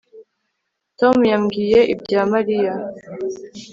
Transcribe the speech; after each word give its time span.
Tom 0.99 1.17
yambwiye 1.31 1.79
ibya 1.93 2.21
Mariya 2.31 2.73